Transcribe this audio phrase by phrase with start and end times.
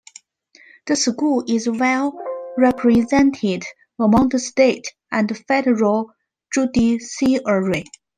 [0.87, 2.19] The school is well
[2.57, 3.63] represented
[3.99, 6.15] among the state and federal
[6.51, 7.83] judiciary.